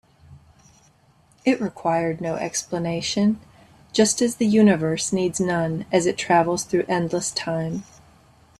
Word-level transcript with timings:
It 1.45 1.61
required 1.61 2.21
no 2.21 2.33
explanation, 2.33 3.39
just 3.93 4.19
as 4.19 4.37
the 4.37 4.47
universe 4.47 5.13
needs 5.13 5.39
none 5.39 5.85
as 5.91 6.07
it 6.07 6.17
travels 6.17 6.63
through 6.63 6.85
endless 6.89 7.29
time. 7.29 7.83